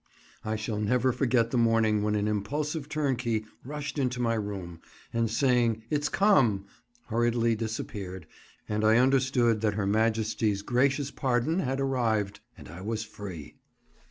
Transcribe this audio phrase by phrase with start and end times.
[0.43, 4.81] I shall never forget the morning when an impulsive turnkey rushed into my room,
[5.13, 6.65] and saying, "It's come!"
[7.09, 8.25] hurriedly disappeared,
[8.67, 13.57] and I understood that her Majesty's gracious pardon had arrived, and I was free.